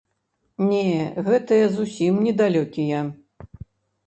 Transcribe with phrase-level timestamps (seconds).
[0.69, 0.85] Не,
[1.27, 3.05] гэтыя зусім не далёкія.